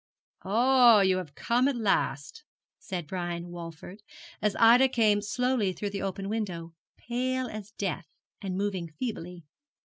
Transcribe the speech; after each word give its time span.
'Oh, 0.43 1.01
you 1.01 1.17
have 1.17 1.35
come 1.35 1.67
at 1.67 1.75
last,' 1.75 2.43
said 2.79 3.05
Brian 3.05 3.49
Walford, 3.51 4.01
as 4.41 4.55
Ida 4.55 4.87
came 4.89 5.21
slowly 5.21 5.73
through 5.73 5.91
the 5.91 6.01
open 6.01 6.27
window, 6.27 6.73
pale 6.97 7.45
as 7.47 7.69
death, 7.77 8.07
and 8.41 8.57
moving 8.57 8.87
feebly. 8.87 9.45